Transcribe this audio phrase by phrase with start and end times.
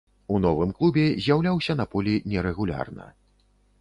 [0.35, 3.05] У новым клубе з'яўляўся на полі нерэгулярна.